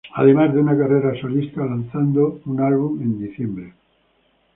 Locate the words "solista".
1.21-1.61